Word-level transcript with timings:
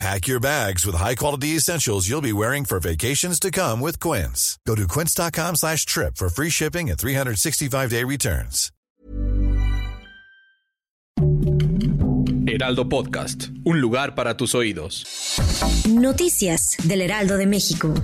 Pack 0.00 0.26
your 0.26 0.40
bags 0.40 0.84
with 0.84 0.96
high-quality 0.96 1.56
essentials 1.56 2.08
you'll 2.08 2.20
be 2.20 2.32
wearing 2.32 2.64
for 2.64 2.80
vacations 2.80 3.38
to 3.40 3.50
come 3.50 3.80
with 3.80 4.00
Quince. 4.00 4.58
Go 4.66 4.74
to 4.74 4.88
quince.com 4.88 5.56
slash 5.56 5.86
trip 5.86 6.16
for 6.16 6.28
free 6.28 6.50
shipping 6.50 6.90
and 6.90 6.98
365-day 6.98 8.04
returns. 8.04 8.70
Heraldo 12.46 12.88
Podcast, 12.88 13.48
un 13.64 13.80
lugar 13.80 14.14
para 14.14 14.36
tus 14.36 14.54
oídos. 14.54 15.04
Noticias 15.88 16.76
del 16.84 17.00
Heraldo 17.00 17.36
de 17.36 17.46
México. 17.46 17.94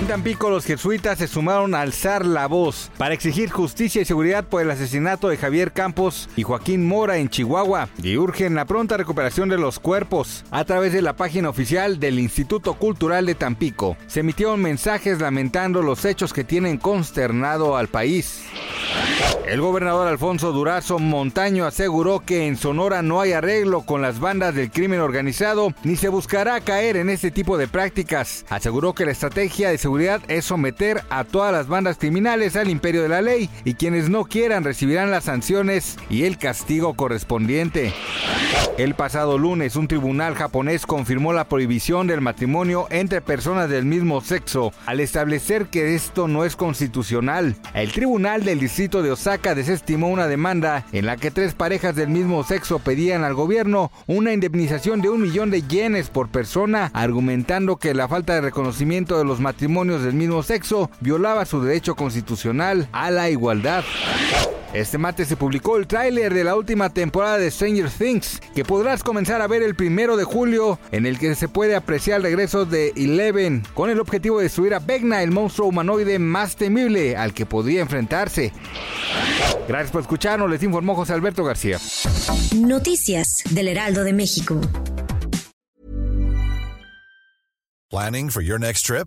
En 0.00 0.08
Tampico, 0.08 0.50
los 0.50 0.64
jesuitas 0.64 1.18
se 1.18 1.28
sumaron 1.28 1.74
a 1.74 1.80
alzar 1.80 2.26
la 2.26 2.46
voz 2.48 2.90
para 2.98 3.14
exigir 3.14 3.50
justicia 3.50 4.02
y 4.02 4.04
seguridad 4.04 4.44
por 4.44 4.60
el 4.60 4.70
asesinato 4.70 5.28
de 5.28 5.36
Javier 5.36 5.72
Campos 5.72 6.28
y 6.36 6.42
Joaquín 6.42 6.86
Mora 6.86 7.16
en 7.18 7.28
Chihuahua 7.28 7.88
y 8.02 8.16
urgen 8.16 8.56
la 8.56 8.64
pronta 8.64 8.96
recuperación 8.96 9.48
de 9.48 9.56
los 9.56 9.78
cuerpos. 9.78 10.44
A 10.50 10.64
través 10.64 10.92
de 10.92 11.00
la 11.00 11.14
página 11.14 11.48
oficial 11.48 12.00
del 12.00 12.18
Instituto 12.18 12.74
Cultural 12.74 13.24
de 13.24 13.36
Tampico, 13.36 13.96
se 14.08 14.20
emitieron 14.20 14.60
mensajes 14.60 15.20
lamentando 15.20 15.80
los 15.80 16.04
hechos 16.04 16.32
que 16.32 16.44
tienen 16.44 16.76
consternado 16.76 17.76
al 17.76 17.88
país. 17.88 18.42
El 19.46 19.60
gobernador 19.60 20.08
Alfonso 20.08 20.52
Durazo 20.52 20.98
Montaño 20.98 21.66
aseguró 21.66 22.20
que 22.20 22.46
en 22.46 22.56
Sonora 22.56 23.02
no 23.02 23.20
hay 23.20 23.32
arreglo 23.32 23.82
con 23.82 24.00
las 24.02 24.18
bandas 24.18 24.54
del 24.54 24.70
crimen 24.70 25.00
organizado 25.00 25.74
ni 25.84 25.96
se 25.96 26.08
buscará 26.08 26.60
caer 26.60 26.96
en 26.96 27.10
este 27.10 27.30
tipo 27.30 27.58
de 27.58 27.68
prácticas. 27.68 28.46
Aseguró 28.48 28.94
que 28.94 29.04
la 29.04 29.12
estrategia 29.12 29.68
de 29.68 29.78
seguridad 29.78 30.22
es 30.28 30.46
someter 30.46 31.02
a 31.10 31.24
todas 31.24 31.52
las 31.52 31.68
bandas 31.68 31.98
criminales 31.98 32.56
al 32.56 32.70
imperio 32.70 33.02
de 33.02 33.10
la 33.10 33.22
ley 33.22 33.50
y 33.64 33.74
quienes 33.74 34.08
no 34.08 34.24
quieran 34.24 34.64
recibirán 34.64 35.10
las 35.10 35.24
sanciones 35.24 35.98
y 36.08 36.24
el 36.24 36.38
castigo 36.38 36.94
correspondiente. 36.94 37.92
El 38.76 38.96
pasado 38.96 39.38
lunes 39.38 39.76
un 39.76 39.86
tribunal 39.86 40.34
japonés 40.34 40.84
confirmó 40.84 41.32
la 41.32 41.48
prohibición 41.48 42.08
del 42.08 42.20
matrimonio 42.20 42.88
entre 42.90 43.20
personas 43.20 43.70
del 43.70 43.84
mismo 43.84 44.20
sexo 44.20 44.72
al 44.84 44.98
establecer 44.98 45.66
que 45.66 45.94
esto 45.94 46.26
no 46.26 46.44
es 46.44 46.56
constitucional. 46.56 47.54
El 47.72 47.92
tribunal 47.92 48.42
del 48.42 48.58
distrito 48.58 49.00
de 49.00 49.12
Osaka 49.12 49.54
desestimó 49.54 50.08
una 50.08 50.26
demanda 50.26 50.84
en 50.90 51.06
la 51.06 51.16
que 51.16 51.30
tres 51.30 51.54
parejas 51.54 51.94
del 51.94 52.08
mismo 52.08 52.42
sexo 52.42 52.80
pedían 52.80 53.22
al 53.22 53.34
gobierno 53.34 53.92
una 54.08 54.32
indemnización 54.32 55.00
de 55.00 55.08
un 55.08 55.22
millón 55.22 55.52
de 55.52 55.62
yenes 55.62 56.10
por 56.10 56.28
persona, 56.28 56.90
argumentando 56.94 57.76
que 57.76 57.94
la 57.94 58.08
falta 58.08 58.34
de 58.34 58.40
reconocimiento 58.40 59.16
de 59.16 59.24
los 59.24 59.38
matrimonios 59.38 60.02
del 60.02 60.14
mismo 60.14 60.42
sexo 60.42 60.90
violaba 60.98 61.44
su 61.44 61.62
derecho 61.62 61.94
constitucional 61.94 62.88
a 62.90 63.12
la 63.12 63.30
igualdad. 63.30 63.84
Este 64.74 64.98
martes 64.98 65.28
se 65.28 65.36
publicó 65.36 65.76
el 65.76 65.86
tráiler 65.86 66.34
de 66.34 66.42
la 66.42 66.56
última 66.56 66.90
temporada 66.90 67.38
de 67.38 67.48
Stranger 67.48 67.88
Things, 67.88 68.40
que 68.56 68.64
podrás 68.64 69.04
comenzar 69.04 69.40
a 69.40 69.46
ver 69.46 69.62
el 69.62 69.76
primero 69.76 70.16
de 70.16 70.24
julio, 70.24 70.80
en 70.90 71.06
el 71.06 71.16
que 71.16 71.36
se 71.36 71.46
puede 71.46 71.76
apreciar 71.76 72.16
el 72.16 72.24
regreso 72.24 72.64
de 72.64 72.92
Eleven, 72.96 73.62
con 73.74 73.88
el 73.88 74.00
objetivo 74.00 74.38
de 74.38 74.44
destruir 74.44 74.74
a 74.74 74.80
Vecna, 74.80 75.22
el 75.22 75.30
monstruo 75.30 75.68
humanoide 75.68 76.18
más 76.18 76.56
temible 76.56 77.16
al 77.16 77.34
que 77.34 77.46
podría 77.46 77.82
enfrentarse. 77.82 78.52
Gracias 79.68 79.92
por 79.92 80.00
escucharnos, 80.00 80.50
les 80.50 80.62
informó 80.64 80.96
José 80.96 81.12
Alberto 81.12 81.44
García. 81.44 81.78
Noticias 82.56 83.44
del 83.50 83.68
Heraldo 83.68 84.02
de 84.02 84.12
México. 84.12 84.60
Planning 87.90 88.28
for 88.28 88.42
your 88.42 88.58
next 88.58 88.84
trip? 88.84 89.06